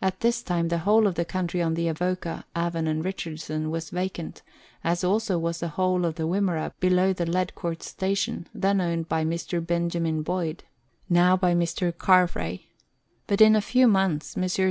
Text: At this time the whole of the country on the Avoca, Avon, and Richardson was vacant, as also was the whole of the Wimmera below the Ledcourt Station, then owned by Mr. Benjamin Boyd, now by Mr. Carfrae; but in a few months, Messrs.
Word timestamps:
At 0.00 0.20
this 0.20 0.42
time 0.42 0.68
the 0.68 0.78
whole 0.78 1.06
of 1.06 1.14
the 1.14 1.26
country 1.26 1.60
on 1.60 1.74
the 1.74 1.88
Avoca, 1.88 2.46
Avon, 2.56 2.86
and 2.86 3.04
Richardson 3.04 3.70
was 3.70 3.90
vacant, 3.90 4.40
as 4.82 5.04
also 5.04 5.38
was 5.38 5.60
the 5.60 5.68
whole 5.68 6.06
of 6.06 6.14
the 6.14 6.26
Wimmera 6.26 6.72
below 6.80 7.12
the 7.12 7.26
Ledcourt 7.26 7.82
Station, 7.82 8.48
then 8.54 8.80
owned 8.80 9.10
by 9.10 9.26
Mr. 9.26 9.60
Benjamin 9.60 10.22
Boyd, 10.22 10.64
now 11.10 11.36
by 11.36 11.54
Mr. 11.54 11.92
Carfrae; 11.92 12.62
but 13.26 13.42
in 13.42 13.54
a 13.54 13.60
few 13.60 13.86
months, 13.86 14.38
Messrs. 14.38 14.66